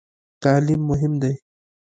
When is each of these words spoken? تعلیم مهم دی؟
تعلیم 0.43 0.81
مهم 0.89 1.13
دی؟ 1.21 1.33